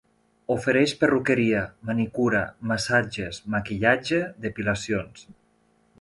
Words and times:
Ofereix 0.53 0.93
perruqueria, 1.01 1.59
manicura, 1.89 2.41
massatges, 2.71 3.43
maquillatge, 3.57 4.23
depilacions... 4.47 5.29